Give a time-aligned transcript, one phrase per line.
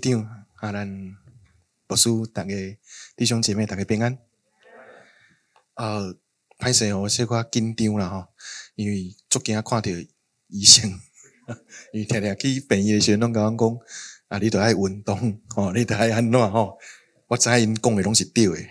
[0.00, 0.26] 一定
[0.56, 0.88] 啊，咱
[1.86, 2.54] 牧师大家
[3.14, 4.16] 弟兄姐妹大家平安。
[5.74, 6.16] 呃，
[6.58, 8.28] 歹势哦，我小可紧张啦吼，
[8.76, 9.90] 因为足惊看到
[10.48, 10.90] 医生，
[11.92, 13.78] 因为天天去病院的时候，拢甲阮讲
[14.28, 16.78] 啊，你着爱运动吼，你着爱安怎吼？
[17.26, 18.56] 我知因讲的拢是对的。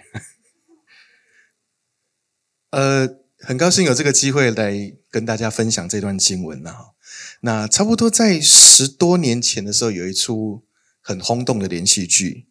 [2.71, 3.07] 呃，
[3.41, 6.93] 很高兴有这个机会来跟大家分享这段经文啦。
[7.41, 10.65] 那差不多在十多年前的时候，有一出。
[11.09, 12.45] 很轰动的连续剧，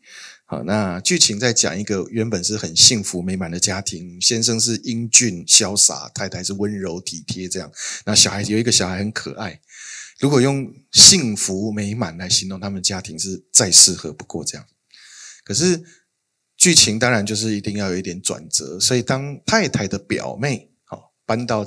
[0.44, 7.70] 好，那剧情在讲一个原本是很幸福美满的家庭，先生是英俊潇洒，太太是温柔体贴，这样，
[8.04, 9.60] 那小孩有一个小孩很可爱。
[10.18, 14.66] 如果用幸福美满来形容他们家庭，是再适合不过这样。
[15.44, 15.80] 可是
[16.56, 21.64] 剧情当然就是一定要有一点转折，所以当太太的表妹好搬到。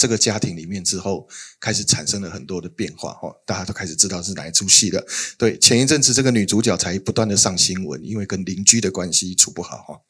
[0.00, 1.28] 这个家庭里面之后，
[1.60, 5.06] 开始产生了很多的变化，哈，大家都开始知道是哪一出戏了。
[5.36, 10.00] 对，前一阵子这个女主角才不断的上新闻，因为跟邻居的关系处不好，哈。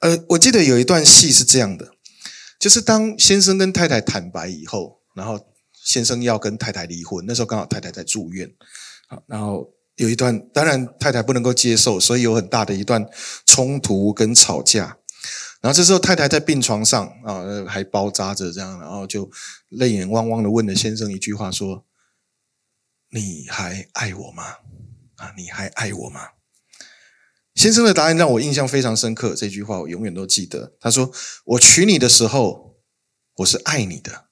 [0.00, 1.92] 呃，我记得有一段戏是这样的，
[2.58, 5.38] 就是当先生跟太太坦白以后，然后
[5.72, 8.50] 先生要跟太太离婚，那时候刚好太太在住院，
[9.08, 13.06] 好，然后有一段，当然太太不能够接受，所以有很大的一段
[13.46, 14.96] 冲突跟吵架。
[15.60, 19.30] 然后这时候太太在病床上啊，还包扎着这样，然后就
[19.68, 21.84] 泪眼汪汪的问了先生一句话说
[23.12, 24.44] ：“你还爱我吗？
[25.16, 26.28] 啊，你还爱我吗？”
[27.54, 30.72] 先生的答案让我印象非常深刻，这句话我永远都记得。
[30.80, 31.12] 他说
[31.44, 32.76] ：“我娶你的时候，
[33.36, 34.28] 我是爱你的，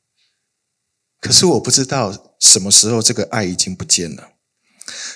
[1.21, 4.31] 可是我不知道什么时候这个爱已经不见了。”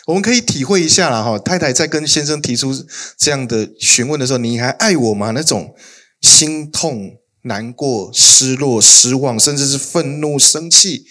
[0.08, 2.74] 我们可以体会一下啦，哈，太太在跟先生提出
[3.16, 5.74] 这样的询问的时候：“你还爱我吗？”那种。
[6.22, 11.04] 心痛、难过、失落、失望，甚至是愤怒、生气，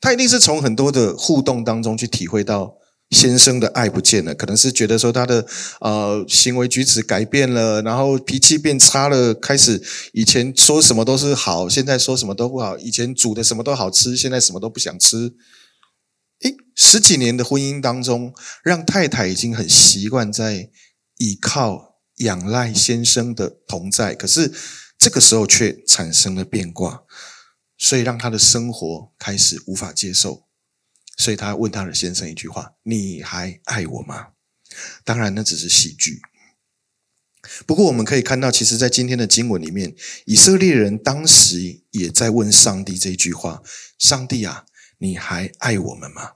[0.00, 2.74] 他一定是从很多的互动当中去体会到
[3.10, 4.34] 先生的爱不见了。
[4.34, 5.46] 可能是觉得说他的
[5.80, 9.82] 呃行为举止改变了，然后脾气变差了，开始
[10.12, 12.76] 以前说什么都是好，现在说什么都不好。
[12.78, 15.32] 以前煮的什么都好吃，现在什么都不想吃。
[16.42, 20.68] 诶，十几年的婚姻当中，让太太已经很习惯在
[21.16, 21.93] 依靠。
[22.16, 24.52] 仰赖先生的同在，可是
[24.98, 27.04] 这个时候却产生了变卦，
[27.76, 30.46] 所以让他的生活开始无法接受，
[31.16, 34.28] 所以他问他的先生一句话：“你还爱我吗？”
[35.04, 36.20] 当然，那只是戏剧。
[37.66, 39.94] 不过我们可以看到，其实，在今天的经文里面，
[40.24, 43.62] 以色列人当时也在问上帝这句话
[43.98, 44.64] ：“上帝啊，
[44.98, 46.32] 你还爱我们吗？”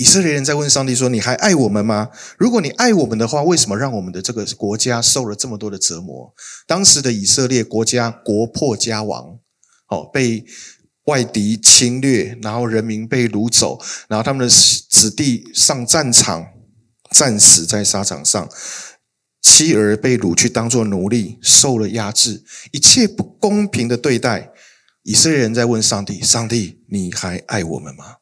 [0.00, 2.08] 以色列人在问上帝说：“你还爱我们吗？
[2.38, 6.32] 如果你爱我们的话，为什么让我们的这个国家受了这么多的折磨？
[6.66, 9.38] 当时的以色列国家国破家亡，
[9.88, 10.46] 哦，被
[11.04, 13.78] 外敌侵略，然后人民被掳走，
[14.08, 16.46] 然后他们的子弟上战场
[17.10, 18.48] 战死在沙场上，
[19.42, 24.50] 妻儿被掳去当做奴隶，受了压制，一切不公平的对待。
[25.02, 28.16] 以色列人在问上帝：上帝，你还爱我们吗？”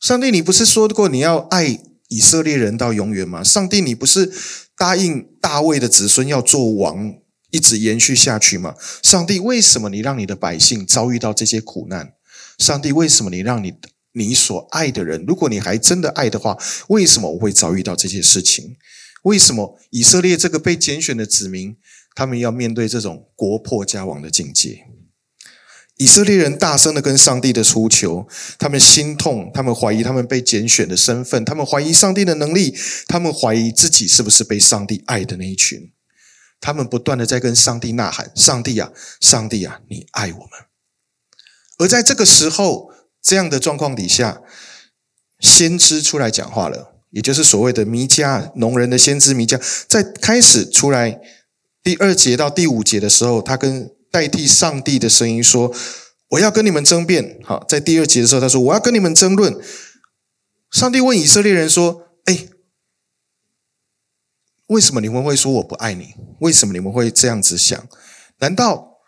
[0.00, 1.78] 上帝，你不是说过你要爱
[2.08, 3.44] 以色列人到永远吗？
[3.44, 4.32] 上帝，你不是
[4.74, 7.16] 答应大卫的子孙要做王，
[7.50, 8.74] 一直延续下去吗？
[9.02, 12.14] 上帝，为什么你让你的百姓遭遇到这些苦难？
[12.56, 13.74] 上帝，为什么你让你
[14.14, 16.56] 你所爱的人，如果你还真的爱的话，
[16.88, 18.76] 为什么我会遭遇到这些事情？
[19.24, 21.76] 为什么以色列这个被拣选的子民，
[22.14, 24.86] 他们要面对这种国破家亡的境界？
[26.00, 28.26] 以色列人大声的跟上帝的呼求，
[28.58, 32.74] 他们心痛，他们怀疑他们被拣选的身份，他们怀疑上帝的能力，
[33.06, 35.92] 他们怀疑自己是不是被上帝爱的那一群。
[36.58, 38.90] 他们不断的在跟上帝呐喊：“上帝啊，
[39.20, 40.48] 上帝啊，你爱我们。”
[41.76, 42.88] 而在这个时候，
[43.22, 44.40] 这样的状况底下，
[45.38, 51.20] 先知出来讲话了，也就是所谓的弥迦，农人的先知弥迦，在开始出来
[51.82, 55.74] 第二节到第五节的时候，他跟代替上帝的声音说
[56.30, 59.60] ：“我要跟你们争辩。”好，在第二节的时候，他说：“我要跟你们争论。”
[60.70, 62.48] 上帝问以色列人说：“哎，
[64.68, 66.14] 为什么你们会说我不爱你？
[66.40, 67.88] 为什么你们会这样子想？
[68.38, 68.98] 难道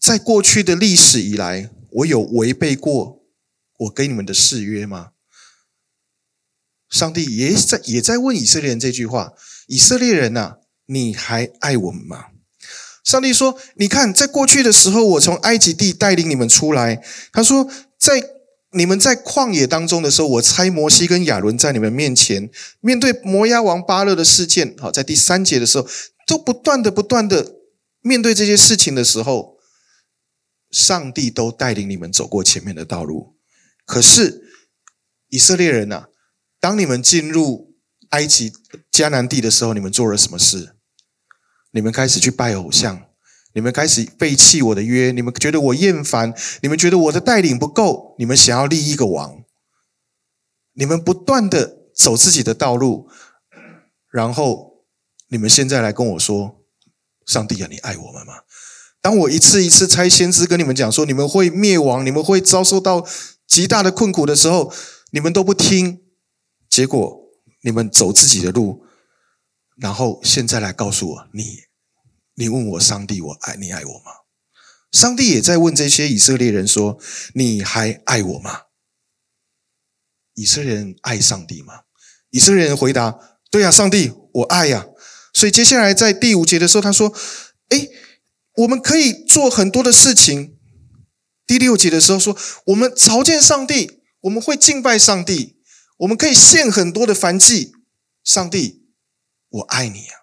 [0.00, 3.22] 在过去的历史以来，我有违背过
[3.78, 5.10] 我给你们的誓约吗？”
[6.88, 9.34] 上帝也在也在问以色列人这句话
[9.68, 10.56] ：“以色列人呐，
[10.86, 12.26] 你还爱我们吗？”
[13.10, 17.02] 上帝说：“你看，在过去的时候，我从埃及地带领你们出来。
[17.32, 17.68] 他说，
[17.98, 18.22] 在
[18.70, 22.48] 你们在旷野当中的时候，我差摩西跟亚伦在你们面前，
[22.78, 24.76] 面对摩押王巴勒的事件。
[24.78, 25.88] 好，在第三节的时候，
[26.24, 27.56] 都不断的、不断的
[28.00, 29.56] 面对这些事情的时候，
[30.70, 33.34] 上帝都带领你们走过前面的道路。
[33.84, 34.44] 可是
[35.30, 36.04] 以色列人呐、
[36.60, 37.74] 当你们进入
[38.10, 38.52] 埃及
[38.92, 40.76] 迦南地的时候，你们做了什么事？
[41.72, 43.06] 你们开始去拜偶像，
[43.52, 49.42] 你们开始背弃我的约，你们觉得我厌烦，你们觉得我的带领不够，你们想要立一个王，
[50.74, 53.08] 你们不断的走自己的道路，
[54.10, 54.84] 然后
[55.28, 56.62] 你们现在来跟我说
[57.26, 58.34] ：“上帝啊，你爱我们吗？”
[59.02, 63.06] 当我一次一次拆先知跟你们讲说，你们会灭亡，你们会遭受到
[63.46, 64.72] 极大的困苦的时候，
[65.12, 66.02] 你们都不听，
[66.68, 67.20] 结果
[67.62, 68.84] 你们走自己的路。
[69.80, 71.56] 然后现在来告诉我，你，
[72.34, 74.12] 你问我上帝，我爱你爱我吗？
[74.92, 76.98] 上帝也在问这些以色列人说，
[77.32, 78.62] 你还爱我吗？
[80.34, 81.84] 以色列人爱上帝吗？
[82.28, 83.18] 以色列人回答，
[83.50, 84.86] 对呀，上帝，我爱呀。
[85.32, 87.14] 所以接下来在第五节的时候，他说，
[87.70, 87.88] 诶，
[88.56, 90.58] 我们可以做很多的事情。
[91.46, 92.36] 第六节的时候说，
[92.66, 95.56] 我们朝见上帝，我们会敬拜上帝，
[96.00, 97.72] 我们可以献很多的燔祭，
[98.22, 98.79] 上帝。
[99.50, 100.16] 我爱你啊！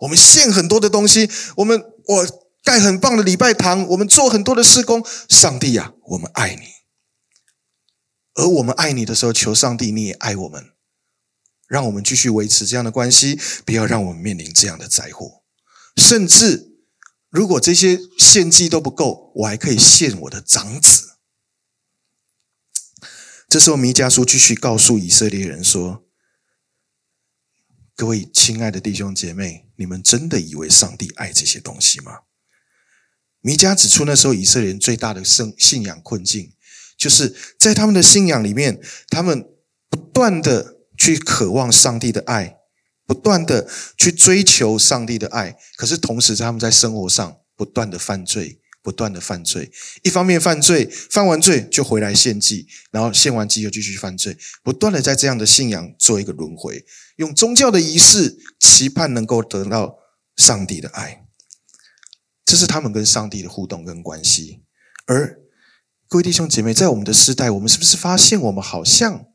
[0.00, 2.26] 我们献很多的东西，我们我
[2.62, 5.02] 盖很棒的礼拜堂，我们做很多的事工。
[5.28, 6.62] 上帝啊，我们爱你。
[8.34, 10.72] 而我们爱你的时候，求上帝你也爱我们，
[11.66, 15.42] 让我们继续维持这样的关系，不要让我们面临这样的灾祸。
[15.96, 16.76] 甚至
[17.30, 21.16] 如果这些献祭都不够，我还可以献我的长子。
[23.48, 26.05] 这时候弥迦书继续告诉以色列人说。
[27.96, 32.18] 各位亲爱的弟兄姐妹，你们真的以为上帝爱这些东西吗？
[33.40, 36.52] 弥迦指出，那时候以色列人最大的信信仰困境，
[36.98, 38.78] 就是在他们的信仰里面，
[39.08, 39.48] 他们
[39.88, 42.58] 不断的去渴望上帝的爱，
[43.06, 43.66] 不断的
[43.96, 48.60] 去追求上帝的爱，可是同时他们在生活上不断的犯罪。
[48.86, 49.72] 不断的犯罪，
[50.04, 56.86] 一方面犯罪，犯完罪就回来献祭，然后献完祭又继续犯罪，不断的在这样的信仰做一个轮回，
[57.16, 59.98] 用宗教的仪式期盼能够得到
[60.36, 61.26] 上帝的爱，
[62.44, 64.62] 这是他们跟上帝的互动跟关系。
[65.06, 65.40] 而
[66.06, 69.26] 各位弟兄姐妹，在我们的时代，我们是不是发现我们好像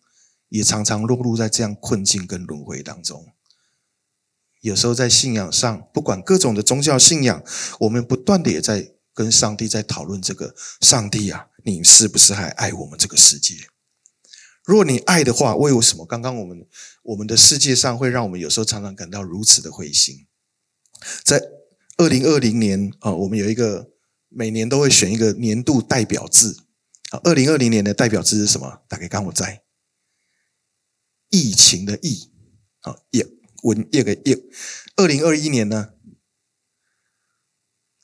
[0.48, 3.26] 也常常落入在这样困境跟轮回当中？
[4.62, 7.44] 有时候在信仰上，不管各种的宗教信仰，
[7.82, 8.94] 我们不断的也在。
[9.14, 13.56] 跟上帝在讨论这个，上帝啊，你是不是还爱我们这个世界？
[14.64, 16.68] 如果你爱的话，为什么刚刚我们
[17.04, 20.28] 我们的世界上会让我们有时候常常感到如此的灰心？
[21.24, 21.42] 在
[21.98, 23.92] 二零二零年啊，我们有一个
[24.30, 26.64] 每年都会选一个年度代表字
[27.10, 28.84] 啊，二零二零年的代表字是什么？
[28.88, 29.64] 大概刚我在
[31.30, 32.32] 疫情的疫
[32.82, 33.24] 啊，疫
[33.64, 34.50] 瘟疫个疫。
[34.96, 35.94] 二零二一年呢，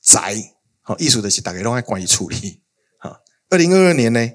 [0.01, 0.56] 宅。
[0.87, 2.61] 好，艺术的是大概都爱关于处理。
[2.97, 3.19] 好，
[3.49, 4.25] 二零二二年呢，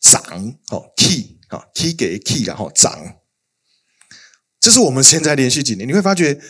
[0.00, 0.22] 涨，
[0.68, 3.18] 好，key，好，key 给 key 然后涨。
[4.58, 6.40] 这是我们现在连续几年，你会发觉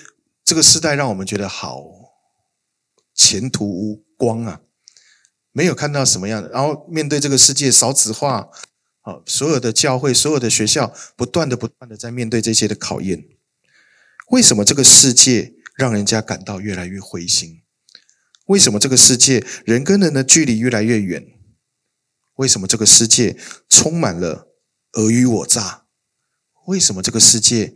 [0.44, 1.82] 这个时代让我们觉得好
[3.12, 4.60] 前途无光啊，
[5.50, 6.48] 没有看到什么样的。
[6.50, 8.50] 然后面对这个世界少子化，
[9.00, 13.24] 好，所有的教会、所有的学校，不断的、不断的在面对这些的考验。
[14.28, 17.61] 为什么这个世界让人家感到越来越灰心？
[18.52, 21.26] 为什么这个世界人跟人的距离越来越远？
[22.36, 24.52] 为什么这个世界充满了
[24.92, 25.86] 尔虞我诈？
[26.66, 27.74] 为什么这个世界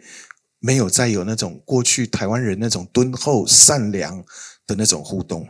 [0.59, 4.23] 没有再有那种过去台湾人那种敦厚善良
[4.67, 5.49] 的那种互动？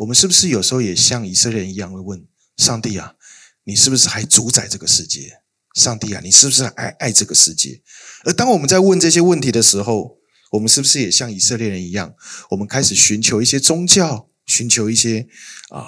[0.00, 2.26] 我们是不是有时候也像以色列人一样会问
[2.56, 3.14] 上帝啊，
[3.62, 5.42] 你是不是还主宰这个世界？
[5.74, 7.82] 上帝啊，你是不是还爱爱这个世界？
[8.24, 10.17] 而当我们在问这些问题的时候，
[10.50, 12.14] 我们是不是也像以色列人一样？
[12.50, 15.28] 我们开始寻求一些宗教，寻求一些
[15.70, 15.86] 啊、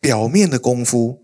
[0.00, 1.22] 表面的功夫，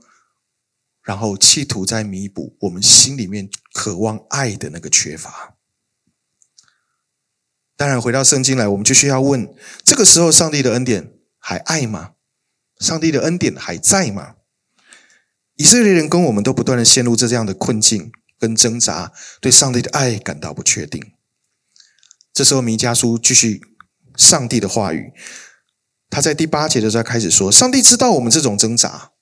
[1.03, 5.57] 然后企图在弥补我们心里面渴望爱的那个缺乏。
[7.75, 12.13] 当然，回到圣经来，我们就需要问：这个时候，上帝的恩典还爱吗？
[12.79, 14.35] 上帝的恩典还在吗？
[15.57, 21.13] 以色列人跟我们都不断的陷入这样的困境跟挣扎，对上帝的爱感到不确定。
[22.33, 23.61] 这时候，弥迦书继续
[24.17, 25.13] 上帝的话语，
[26.09, 29.13] 他在第八节的时候开始说：“上帝知道我们这种挣扎，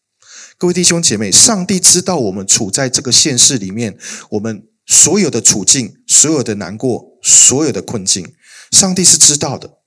[0.56, 3.98] 各位弟兄姐妹，上帝知道我们处在这个现实里面，
[4.30, 8.36] 我们所有的处境、所有的难过、所有的困境，
[8.70, 9.80] 上帝是知道的。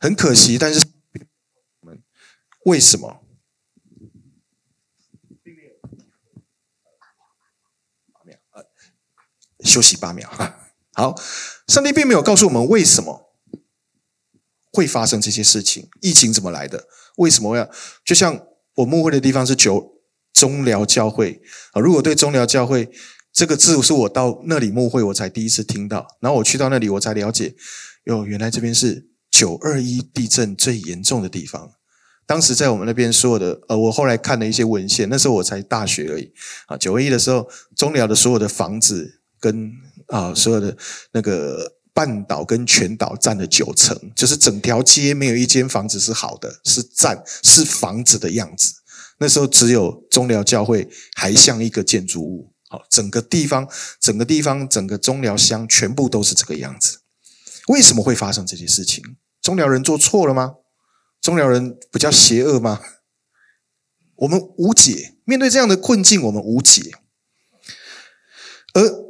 [0.00, 0.84] 很可惜，但是
[1.80, 2.02] 我们
[2.64, 3.24] 为什么？
[9.62, 10.28] 休息八秒，
[10.94, 11.14] 好。”
[11.70, 13.32] 上帝并没有告诉我们为什么
[14.72, 16.88] 会发生这些事情，疫情怎么来的？
[17.18, 17.70] 为什么要？
[18.04, 18.40] 就像
[18.74, 19.92] 我牧会的地方是九
[20.32, 21.80] 中寮教会啊。
[21.80, 22.90] 如果对中寮教会
[23.32, 27.54] 这个字是我到那里牧会我才第一次听到，然后我去到那里我才了解，
[28.06, 31.70] 哟，原来这边是九二一地震最严重的地方。
[32.26, 36.32] 当时在我们那边所有的，呃，我后来看了一些文献，那时候我才大学而已
[36.66, 36.76] 啊。
[36.76, 39.72] 九二一的时候，中寮的所有的房子跟
[40.10, 40.76] 啊所有的
[41.12, 48.74] 那个半岛跟全岛占了九成，就是整条街没有一间房子是好的，是占是房子的样子。
[49.18, 53.68] 那时候只有中寮教会还像一个建筑物，好，整个地方、
[54.00, 57.00] 整个地方、整个中寮乡全部都是这个样子。
[57.68, 59.04] 为什么会发生这些事情？
[59.42, 60.54] 中寮人做错了吗？
[61.20, 62.80] 中寮人比较邪恶吗？
[64.16, 65.16] 我们无解。
[65.24, 66.92] 面对这样的困境，我们无解。
[68.72, 69.09] 而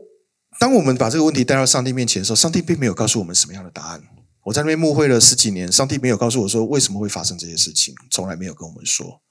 [0.60, 4.02] 当我们把这个问题带到上帝面前的时候，上帝并没有告诉我们什么样的答案。
[4.44, 9.22] 我在那边牧会了十几年，上帝没有告诉我说为什么会发生这些事情，从来没有跟我们说。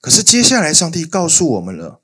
[0.00, 2.00] 可是接下来，上帝告诉我们了。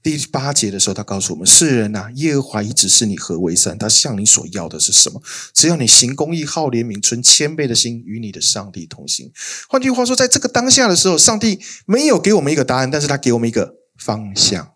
[0.00, 5.20] 第八节的时候，他告诉我们：“世人呐，耶和华一直是你何为善，他向你所要的是什么？
[5.52, 9.32] 只要你行公义、好怜悯、存谦卑的心，与你的上帝同行。”
[9.68, 14.74] 换句话说，在这个当下的时候，上帝没有给我们一个答案，但是他给我们一个方向。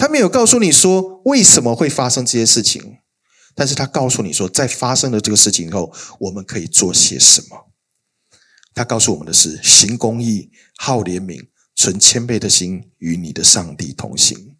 [0.00, 2.96] 他没有告诉你说为什么会发生这些事情，
[3.54, 7.70] 但是他告诉你说，在发生了这个事情以后，我们可以做些什么。
[8.74, 11.50] 他告诉我们的是：行公义、好怜悯。
[11.76, 14.56] 存谦卑的心，与你的上帝同行。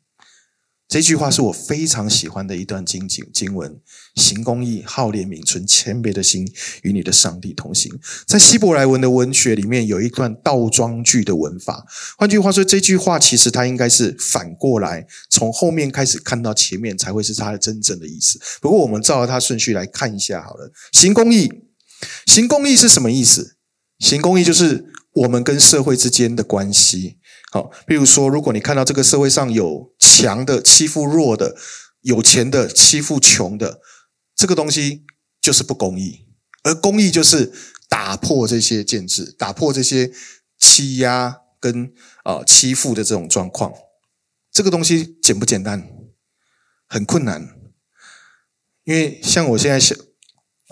[0.90, 3.80] 这句话是我非常喜欢的一段经经经文。
[4.16, 7.97] 行公义，好怜悯，存谦卑的心，与你的上帝同行。
[8.26, 11.87] 在希伯来文的文学里面，有一段倒装句的文法。
[12.18, 18.40] 换句话说，这句话其实它应该是反过来，从后面开始看到前面，才会是它的真正的意思。
[18.61, 20.73] 不过，我们照着它顺序来看一下好了。
[20.90, 21.49] 行公义，
[22.26, 23.54] 行公义是什么意思？
[24.00, 24.87] 行公义就是。
[25.12, 27.16] 我们跟社会之间的关系，
[27.50, 31.57] 好，比如说，如果你看到这个社会上有强的欺负弱的，
[32.02, 33.80] 有钱的欺负穷的，
[34.37, 35.04] 这个东西
[35.40, 36.26] 就是不公义，
[36.62, 37.52] 而公义就是
[37.88, 40.12] 打破这些建制，打破这些
[40.59, 41.92] 欺压跟
[42.23, 43.73] 啊欺负的这种状况。
[44.52, 45.88] 这个东西简不简单？
[46.88, 47.49] 很困难，
[48.85, 49.95] 因为像我现在小。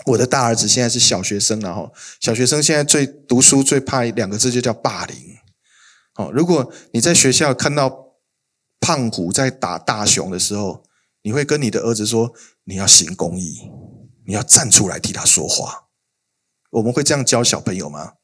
[0.05, 5.15] 我的大儿子现在是小学生了哈，小学生现在最读书最怕两个字就叫霸凌。
[6.19, 8.17] 哦，如果你在学校看到
[8.81, 10.83] 胖虎在打大雄的时候，
[11.21, 12.33] 你会跟你的儿子说
[12.65, 13.71] ：“你要行公义，
[14.25, 15.85] 你要站出来替他说话。”
[16.71, 18.15] 我们会这样教小朋友吗？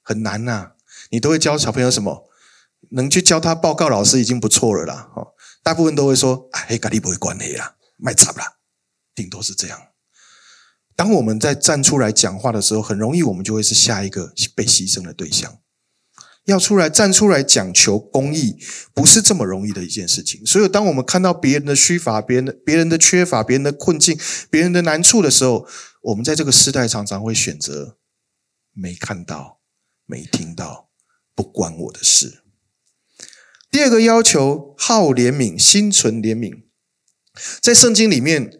[0.00, 0.74] 很难呐。
[1.10, 2.30] 你都会教小朋友什么？
[2.90, 5.10] 能去教他报告老师已经不错了啦。
[5.16, 8.58] 哦大部分都会说：“哎，咖喱不会关黑啦，卖惨啦。”
[9.12, 9.88] 顶多是这样。
[10.94, 15.58] 当我们在站出来讲话的时候，很容易我们就会是下一个被牺牲的对象。
[16.44, 18.56] 要出来站出来讲求公义，
[18.92, 20.44] 不是这么容易的一件事情。
[20.44, 24.18] 所以，当我们看到别人的虚乏、别人的别人的缺乏、别人的困境、
[24.50, 25.66] 别人的难处的时候，
[26.02, 27.98] 我们在这个时代常常会选择
[28.72, 29.60] 没看到、
[30.06, 30.90] 没听到，
[31.34, 32.42] 不关我的事。
[33.70, 36.64] 第二个要求，好怜悯，心存怜悯，
[37.60, 38.50] 在圣经里面。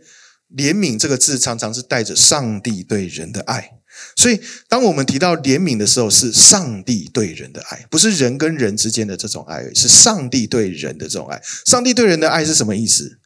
[0.55, 3.81] 怜悯这个字常常是带着上帝对人的爱，
[4.17, 11.41] 所以当我们提到怜悯的时候，是上帝对人的爱，不是人跟人之间的这种爱，是上帝对人的这种爱。
[11.67, 13.19] 上帝对人的爱是什么意思？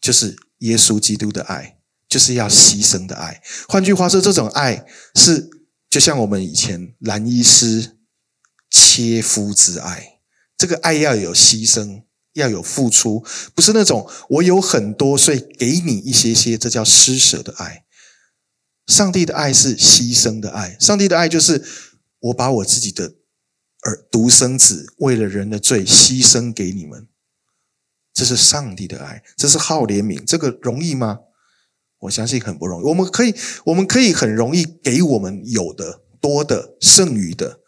[0.00, 1.78] 就是耶稣基督的爱，
[2.08, 3.42] 就是要牺牲的爱。
[3.68, 5.50] 换句话说，这种爱是
[5.88, 7.96] 就像我们以前兰医师
[8.70, 10.20] 切肤之爱，
[10.56, 12.02] 这个爱要有牺牲。
[12.34, 13.24] 要有付出，
[13.56, 17.82] 不是那种我有很多，所以给你一些些，这叫施舍的爱。
[18.90, 21.64] 上帝的爱是牺牲的爱，上帝的爱就是
[22.18, 23.14] 我把我自己的
[23.82, 27.06] 儿独生子为了人的罪牺牲给你们，
[28.12, 31.20] 这是上帝的爱，这是好怜悯，这个容易吗？
[32.00, 32.84] 我相信很不容易。
[32.86, 33.34] 我们可以，
[33.66, 37.60] 我们可以很容易给我们有的多的剩余的。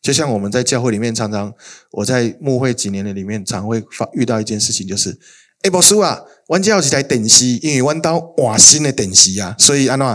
[0.00, 1.52] 就像我们在教会里面常常，
[1.90, 5.18] 我在牧会几年的里面，常会发遇到一件事情，就是，
[5.62, 10.06] 哎，牧师啊，阮家有一台电视，因为阮兜换新的电视啊，所以安怎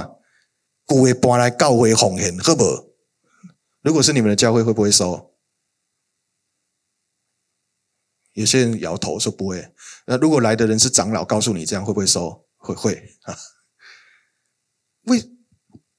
[0.93, 2.85] 旧的搬来教会奉献，好不好？
[3.81, 5.33] 如果是你们的教会，会不会收？
[8.33, 9.73] 有些人摇头说不会。
[10.05, 12.45] 那如果来的人是长老，告诉你这样，会不会收？
[12.57, 13.37] 会会啊？
[15.07, 15.23] 为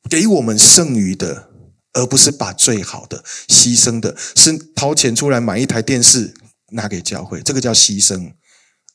[0.08, 1.50] 给我们剩余的。
[1.96, 6.34] 而不是把最好的牺牲的，是掏钱出来买一台电视
[6.70, 8.34] 拿给教会，这个叫牺牲；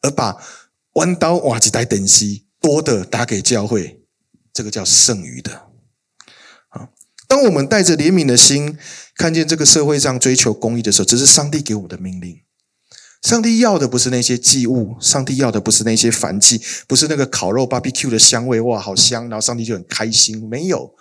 [0.01, 0.35] 而把
[0.95, 2.25] 弯刀挖几台电视
[2.59, 4.05] 多的打给教会，
[4.51, 5.68] 这个叫剩余的。
[7.29, 8.75] 当我们带着怜悯的心，
[9.15, 12.41] 看见这个社会上追求公义的时候，这是上帝给我们的命令。
[13.21, 20.49] 上帝要的不是那些祭物，上帝要的不是那些燔祭，不是那个烤肉 barbecue 的香味，哇，好香，然后上帝就很开心。
[20.49, 20.95] 没有，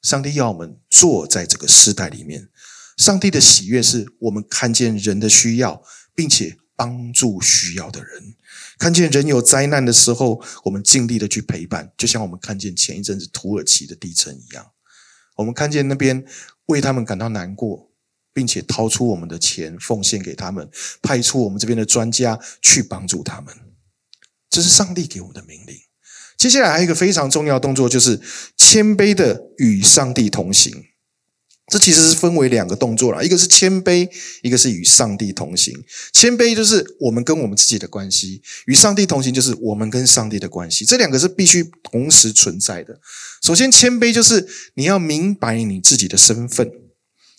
[0.00, 2.48] 上帝要我们坐在这个世代里面。
[2.96, 5.82] 上帝的喜悦是我们看见人的需要，
[6.14, 8.36] 并且帮助需要的人。
[8.78, 14.66] 看见人有灾难的时候，我们尽力的去陪伴，就像我们看见前一阵子土耳其的地震一样。
[15.36, 16.24] 我们看见那边
[16.66, 17.90] 为他们感到难过，
[18.32, 20.68] 并且掏出我们的钱奉献给他们，
[21.02, 23.54] 派出我们这边的专家去帮助他们。
[24.48, 25.76] 这是上帝给我们的命令。
[26.36, 28.20] 接下来还有一个非常重要的动作，就是
[28.56, 30.84] 谦卑的与上帝同行。
[31.66, 34.06] 这其实是分为两个动作啦，一个是谦卑，
[34.42, 35.74] 一个是与上帝同行。
[36.12, 40.84] 谦卑就是我们跟我们自己的关系，与上帝同行就是我们跟上帝的关系。
[40.84, 43.00] 这两个是必须同时存在的。
[43.42, 46.70] 首先，谦卑就是你要明白你自己的身份，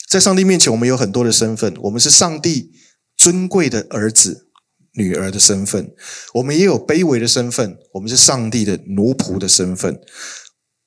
[0.10, 2.72] 在上帝面前，我们有很多的身份，我们是上帝
[3.16, 4.48] 尊贵的儿子、
[4.94, 5.94] 女儿的身份，
[6.34, 10.00] 我们也有卑微的身份，我们是上帝的奴仆的身份。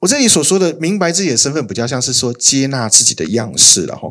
[0.00, 4.08] 我这里所说的明白自己的身份，比较像是说接纳自己的样式，了哈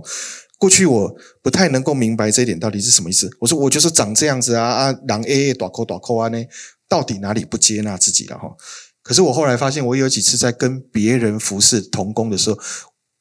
[0.58, 3.30] 过去我不太能够明白这一点到底是什么意思。
[3.40, 6.44] 我说我就是长这样子啊啊，狼 A A 短扣短扣啊呢，
[6.90, 8.56] 到底哪里不接纳自己了哈？
[9.04, 12.58] 可是我后来发现，我有几次在跟别人服侍同工的时候，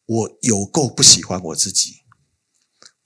[0.06, 1.96] 我有够不喜欢我自己，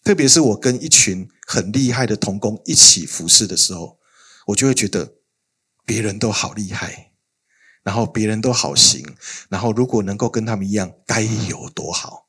[0.05, 3.99] 特别是我跟一群很厉害的同工一起服侍的时候，
[4.47, 5.15] 我就会觉得
[5.85, 7.10] 别人都好厉害。
[7.83, 9.05] 然后别人都好行，
[9.49, 12.27] 然后如果能够跟他们一样，该有多好！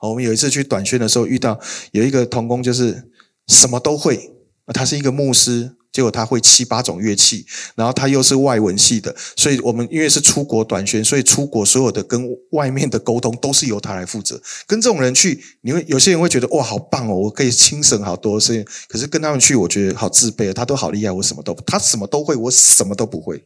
[0.00, 1.58] 我们有一次去短宣的时候，遇到
[1.92, 3.10] 有一个同工，就是
[3.46, 4.32] 什么都会。
[4.72, 14.40] 他是一个牧师，结果他会七八种乐器，然后他又是外文系的，所以我们因为是出国短宣，所以出国所有的跟外面的沟通都是由他来负责。
[14.66, 18.64] 跟这种人去，你会有些人会觉得哇，好棒哦，我可以轻省好多事情。
[18.88, 23.44] 可是跟他们去，我觉得好自卑，他都好厉害，我什么都他什么都会，我什么都不会。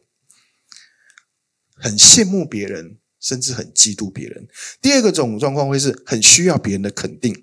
[1.81, 4.49] 很羡慕别人，甚至很嫉妒别人。
[4.81, 7.35] 第二个种状况会是很需要别人的肯定，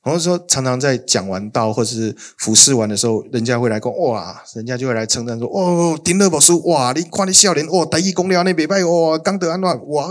[0.00, 10.08] 或者说常常在讲完道或者是服侍完的时候，人家会来讲哇，人家就会来称赞说哦，丁乐宝叔哇，你看你笑脸哦，台语讲了那礼拜哇，刚得安暖哇，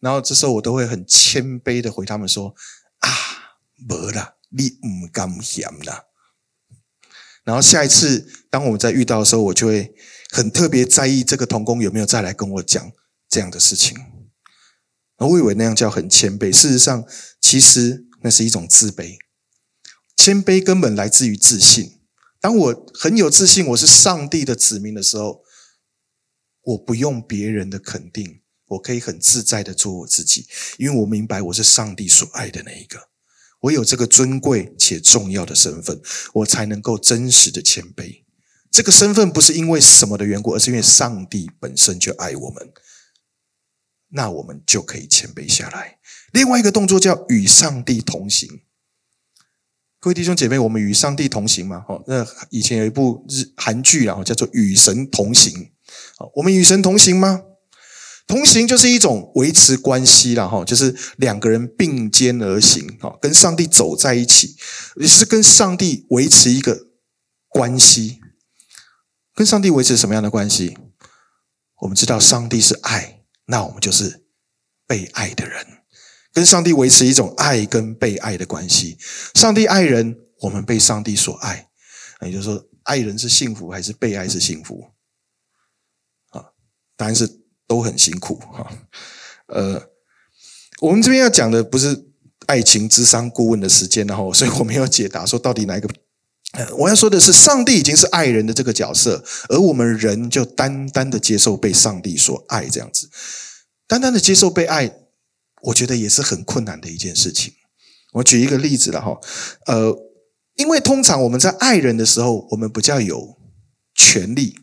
[0.00, 2.54] 然后这时候我都会很谦卑的回他们说
[3.00, 3.08] 啊，
[3.88, 6.04] 没啦，你唔敢嫌啦。
[7.44, 9.94] 然后下一次当我们再遇到的时候，我就会。
[10.34, 12.90] 很特别在意这个童工有没有再来跟我讲
[13.28, 13.96] 这样的事情，
[15.18, 17.06] 我以为那样叫很谦卑，事实上，
[17.40, 19.16] 其实那是一种自卑。
[20.16, 22.00] 谦卑根本来自于自信。
[22.40, 25.42] 当我很有自信，我是上帝的子民的时候，
[26.62, 33.10] 我不用别人的肯定，我可以很自在的做我自己，因为我明白我是上帝所爱的那一个。
[33.60, 38.23] 我有这个尊贵且重要的身份，我才能够真实的谦卑。
[38.74, 42.72] 这个身份不是因为什么的缘故，而是因为上帝本身就爱我们，
[44.08, 45.98] 那我们就可以谦卑下来。
[46.32, 48.62] 另外一个动作叫与上帝同行。
[50.00, 51.84] 各位弟兄姐妹，我们与上帝同行吗？
[52.08, 55.52] 那以前有一部日韩剧啊，叫做《与神同行》。
[56.34, 57.42] 我们与神同行吗？
[58.26, 64.56] 同行就是一种维持关系了哈，就是两个人并肩而行，跟上帝走在一起，
[64.96, 66.88] 也是跟上帝维持一个
[67.48, 68.18] 关系。
[69.34, 70.78] 跟上帝维持什么样的关系？
[71.80, 74.24] 我们知道上帝是爱，那我们就是
[74.86, 75.66] 被爱的人。
[76.32, 78.96] 跟上帝维持一种爱跟被爱的关系。
[79.34, 81.68] 上帝爱人，我们被上帝所爱。
[82.22, 84.92] 也就是说，爱人是幸福还是被爱是幸福？
[86.30, 86.54] 啊，
[86.96, 87.28] 当然是
[87.66, 88.70] 都很辛苦哈。
[89.48, 89.90] 呃，
[90.80, 92.06] 我们这边要讲的不是
[92.46, 95.88] 爱情智商顾问的时间，然后，所以我没有解答说到底哪一个。
[96.78, 103.08] 我要说的是，上帝已经是爱人的这个角色，而我们人就单单的接受被上帝所爱，这样子，
[103.86, 104.94] 单单的接受被爱，
[105.62, 107.52] 我觉得也是很困难的一件事情。
[108.14, 109.18] 我举一个例子了哈，
[109.66, 109.96] 呃，
[110.56, 113.36] 因为通常我们在爱人的时候，我们比较有
[113.94, 114.54] 权利，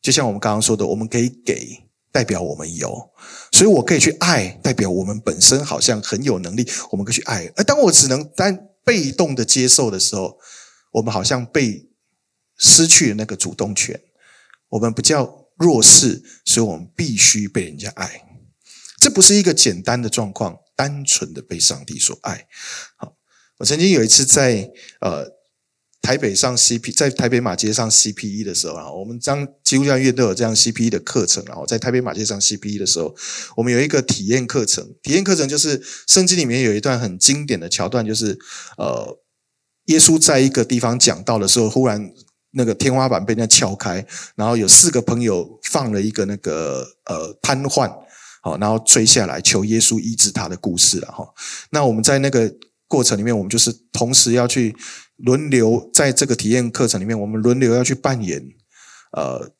[0.00, 3.10] 就像我们刚刚说的，我们可以给，代表我们有，
[3.52, 7.52] 所以我可以去爱，代表我们本身好像很有能力，我们可以去爱。
[7.56, 10.38] 而当我只能单被动的接受的时候，
[10.90, 11.88] 我们好像被
[12.56, 14.00] 失去了那个主动权，
[14.68, 18.22] 我们不叫弱势，所以我们必须被人家爱。
[19.00, 22.46] 这不是一个简单的状况，单纯的被上帝所爱。
[22.96, 23.16] 好，
[23.58, 25.40] 我曾经有一次在呃。
[26.02, 33.14] 台北上 CP，在台北马街上 CPE 的时候啊，我们将基督教医院都有这样 CPE 的课程，然后在台北马街上 CPE 的时候，
[33.54, 34.94] 我们有一个体验课程。
[35.02, 38.38] 体验课程就是圣经里面有一段很经典的桥段，就是
[38.78, 39.20] 呃，
[39.90, 42.12] 耶稣在一个地方讲道的时候，忽然
[42.52, 47.92] 那个天花板被那撬开，然后有四个朋友放了一个那个呃瘫痪，
[48.42, 51.28] 好，然后坠下来求耶稣医治他的故事了哈。
[51.70, 52.52] 那我们在那个
[52.88, 54.74] 过程里面，我们就是同时要去。
[55.22, 58.42] 轮流在这个体验课程里面，我们轮流要去扮演
[59.12, 59.50] 呃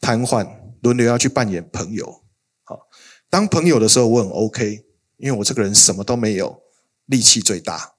[0.00, 0.48] 瘫痪，
[0.80, 2.22] 轮流要去扮演朋友。
[2.64, 2.88] 好，
[3.28, 4.86] 当朋友的时候我很 OK，
[5.18, 6.62] 因为我这个人什么都没有，
[7.04, 7.96] 力气最大，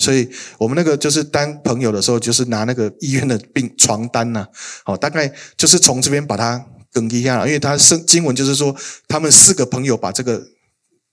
[0.00, 4.48] 所以我们那个就是当朋友的时候，就是拿那个医院的病床单呐、啊，
[4.86, 8.74] 好，大概就是从这边把它更一下，因为他圣经文就是说，
[9.06, 10.42] 他们四个朋友把这个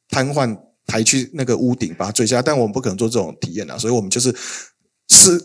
[0.10, 4.34] 瘫痪抬去那个屋顶，把它坠下，但我们不可能做这种体验啊，所以我们就是。
[5.10, 5.42] 是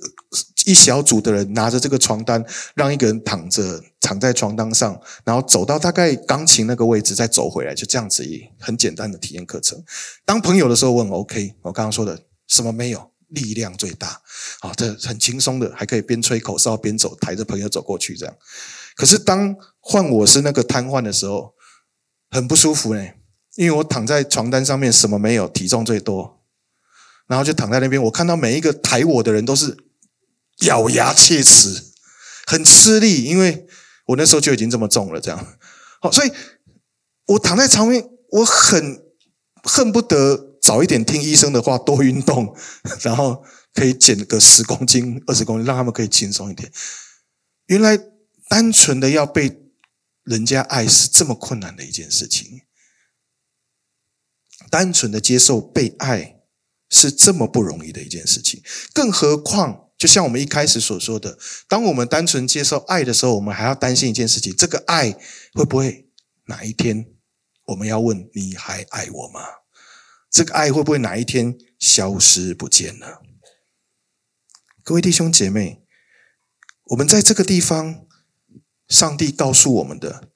[0.67, 9.81] 一小组的人拿着这个床单，让一个人躺着躺在床单上，然后走到大概钢琴那个位置，再走回来，就这样子一很简单的体验课程。
[10.25, 11.55] 当朋友的时候，我很 OK。
[11.63, 14.21] 我刚刚说的什么没有，力量最大，
[14.61, 18.35] 好，这很轻松的，还可以边吹口哨边走，抬着朋友走过去这样。
[18.95, 21.55] 可是当换我是那个瘫痪的时候，
[22.31, 23.07] 很不舒服呢，
[23.57, 26.43] 因为我躺在床单上面，什么没有，体重最多。
[27.27, 29.77] 然后就躺在那边，我看到每一个抬我的人都是
[30.67, 31.93] 咬牙切齿，
[32.47, 33.67] 很吃力，因为
[34.09, 35.57] 我那时候就已经这么重了，这样。
[36.01, 36.31] 好，所以
[37.27, 39.03] 我躺在床边，我很
[39.63, 42.57] 恨不得早一点听医生的话，多运动，
[43.03, 43.45] 然后
[43.75, 46.73] 可以减个十公斤、二十公斤，让他们可以轻松一点。
[47.67, 47.99] 原来
[48.49, 49.61] 单纯的要被
[50.23, 52.63] 人家爱是这么困难的一件事情，
[54.71, 56.39] 单纯的接受被爱。
[56.95, 65.11] 是这么不容易的一件事情，更何况，就像我们一开始所说的，当我们单纯接受爱的时候，我们还要担心一件事情：这个爱
[65.55, 66.11] 会不会
[66.49, 67.07] 哪一天
[67.69, 69.41] 我们要问你还爱我吗？
[70.33, 73.23] 这个爱会不会哪一天消失不见了？
[74.83, 75.85] 各位弟兄姐妹，
[76.87, 78.07] 我们在这个地方，
[78.89, 80.31] 上帝告诉我们的，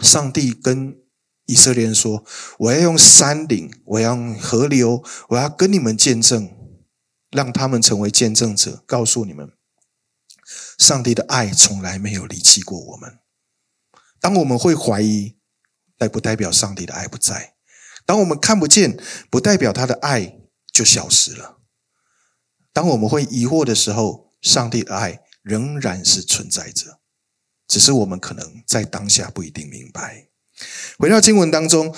[0.00, 0.98] 上帝跟。
[1.46, 2.24] 以色列人说
[2.56, 6.50] ：“我要用山岭，我要用河流，我要跟你们见证，
[7.30, 9.52] 让他们成为见证者，告诉你们，
[10.78, 13.18] 上帝的爱从来没有离弃过我们。
[14.18, 15.36] 当我们会怀疑，
[15.98, 17.53] 代不代表上帝的爱不在？
[18.06, 18.98] 当我们看不见，
[19.30, 20.38] 不代表他的爱
[20.72, 21.58] 就消失了。
[22.72, 26.98] 当我们会疑惑的时候，上帝的爱仍然是存在着，
[27.66, 30.28] 只是我们可能在当下不一定明白。”
[30.98, 31.94] 回到经文当中，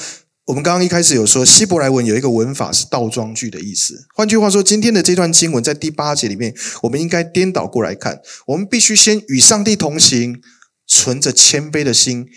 [0.47, 4.07] 我们刚刚一开始有说，希伯来文有一个文法是倒装句的意思。
[4.15, 8.21] 换句话说，今天的这段经文在第八节里面，我们应该颠倒过来看。
[8.47, 10.41] 我们必须先与上帝同行，
[10.87, 12.29] 存着谦卑的心，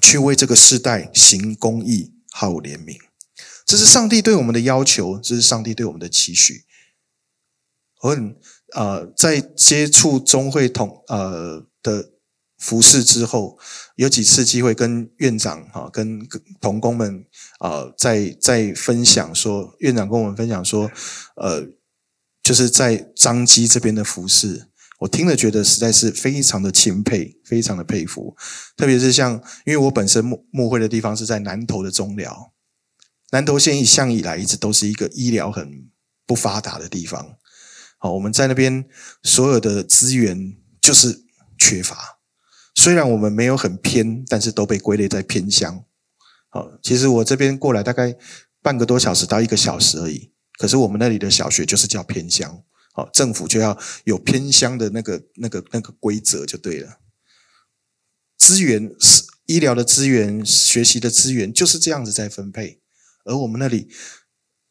[0.00, 2.98] 去为这个世代行公义、好怜悯。
[3.64, 6.64] 这是上帝对我们的要求，这是上帝对我们的期许。
[8.02, 8.36] 我很
[8.74, 12.10] 呃，在接触中会同呃的。
[12.56, 13.58] 服侍之后，
[13.96, 16.26] 有几次机会跟院长哈，跟
[16.62, 17.26] 同工们
[17.58, 20.90] 啊，在在分享说，院长跟我们分享说，
[21.36, 21.66] 呃，
[22.42, 24.70] 就是在张基这边的服侍，
[25.04, 28.34] 我听了觉得实在是非常的钦佩，非常的佩服。
[28.74, 29.34] 特别是像，
[29.66, 32.54] 因为我本身牧牧会的地方是在南投的中寮，
[33.30, 35.90] 南投县一向以来一直都是一个医疗很
[36.26, 37.36] 不发达的地方。
[37.98, 38.86] 好，我们在那边
[39.22, 41.24] 所有的资源就是
[41.58, 42.20] 缺乏。
[42.74, 45.84] 虽然我们没有很偏，但是都被归类在偏乡。
[46.48, 48.16] 好，其实我这边过来大概
[48.62, 50.32] 半个多小时到一个小时而已。
[50.58, 52.62] 可是我们那里的小学就是叫偏乡，
[52.94, 57.00] 好，政府就要有偏乡的那个、那个、那个规则就对了。
[58.38, 62.80] 资源是医疗的资源，学习的资源就是这样子在分配。
[63.24, 63.88] 而我们那里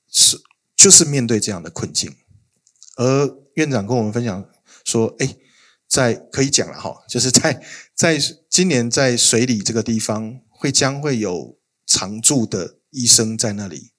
[0.10, 0.42] 是
[0.76, 2.16] 就是面对这样的困境。
[2.96, 4.50] 而院长跟我们分享
[4.84, 5.38] 说：“哎。”
[5.86, 8.18] 在可以讲了哈，就是在在
[8.50, 13.92] 今年在水里这个地方会将会有常驻的医生在那里，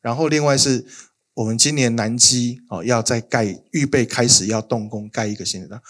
[0.00, 0.88] 然后另外是
[1.34, 5.82] 我们今年南基哦要再盖预备开始要动工盖一个新的，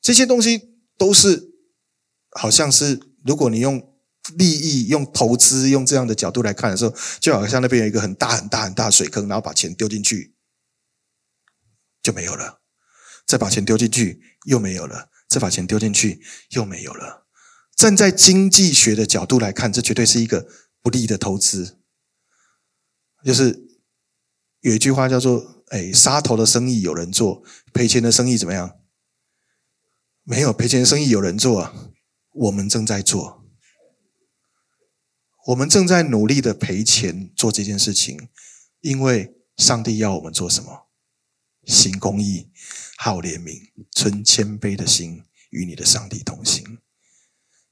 [0.00, 1.50] 这些东西都是
[2.30, 3.94] 好像是如果你用
[4.36, 10.34] 利益、用投资、用这样的角度来看的时候，就好像那边有一个很大很大很大的水坑，然后把钱丢进去
[12.02, 12.60] 就没有了。
[13.26, 17.26] 再把钱丢进去又没有了，再把钱丢进去又没有了。
[17.74, 20.46] 站在经济学的角度来看，这绝对是一个
[20.80, 21.78] 不利的投资。
[23.24, 23.65] 就是
[24.66, 28.80] 有一句话叫做哎，杀头的生意有人做，赔钱的生意怎么样？
[30.24, 31.92] 没有赔钱的生意有人做啊，
[32.32, 33.44] 我们正在做，
[35.46, 38.28] 我们正在努力的赔钱做这件事情，
[38.80, 40.88] 因为上帝要我们做什么？
[41.64, 42.50] 行公义，
[42.96, 46.78] 好怜悯，存谦卑的心，与你的上帝同行。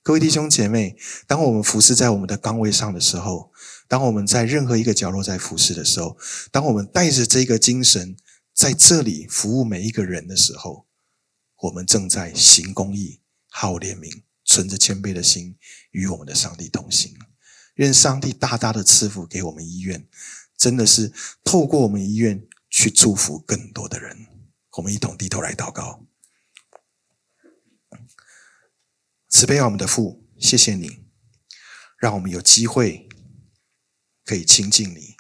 [0.00, 3.50] 各位弟兄姐妹，当我们服侍在我们的岗位上的时候，
[3.87, 6.16] 当我们在任何一个角落在服侍的时候，
[6.51, 8.16] 当我们带着这个精神
[8.53, 10.87] 在这里服务每一个人的时候，
[11.62, 15.57] 我们正在行公义、好怜悯、存着谦卑的心，
[15.90, 17.14] 与我们的上帝同行。
[17.75, 20.07] 愿上帝大大的赐福给我们医院，
[20.57, 22.47] 真的是透过我们医院。
[22.77, 24.27] 去祝福更多的人，
[24.79, 26.05] 我们一同低头来祷告。
[29.29, 31.05] 慈悲我们的父，谢谢你，
[31.97, 33.09] 让我们有机会
[34.24, 35.16] 可以亲近你。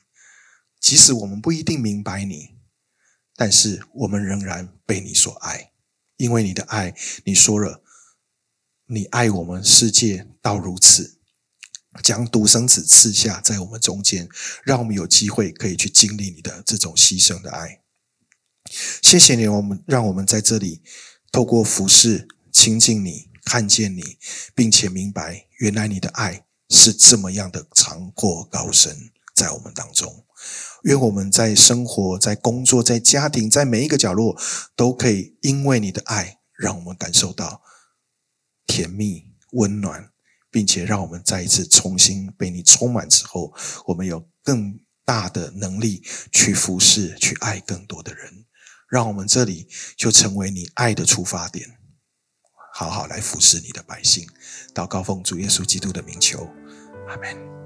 [0.80, 2.56] 即使我们不一定明白你，
[3.36, 5.72] 但是我们仍然被你所爱，
[6.16, 7.82] 因为你的爱，你说了，
[8.86, 11.20] 你爱我们世界到如此。
[12.02, 14.28] 将独生子赐下在我们中间，
[14.64, 17.82] 让我们有机会可以去经历你的这种牺牲的爱。
[19.00, 20.82] 谢谢你，我们让我们在这里
[21.30, 24.18] 透过服侍亲近你，看见你，
[24.56, 30.26] 并且明白原来你的爱是这么样的长阔高深，在我们当中。
[30.82, 34.38] 愿我们在生活、在工作、在家庭、在每一个角落，
[34.76, 37.62] 都可以因为你的爱，让我们感受到
[38.66, 40.10] 甜蜜、温暖。
[40.54, 43.52] 并且让我们再一次重新被你充满之后，
[43.86, 48.46] 我们有更大的能力去服侍、去爱更多的人。
[48.88, 51.80] 让我们这里就成为你爱的出发点，
[52.72, 54.28] 好好来服侍你的百姓。
[54.72, 56.48] 祷告奉主耶稣基督的名求，
[57.08, 57.63] Amén.